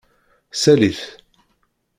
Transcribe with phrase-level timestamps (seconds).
[0.61, 1.01] Sali-t.